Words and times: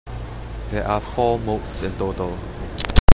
There 0.69 0.83
are 0.83 0.99
four 0.99 1.37
moults 1.37 1.83
in 1.83 1.93
total. 1.99 2.35